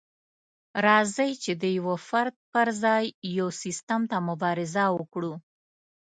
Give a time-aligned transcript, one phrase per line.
[0.85, 3.05] راځئ چې د يوه فرد پر ځای
[3.37, 5.33] يو سيستم ته مبارزه وکړو.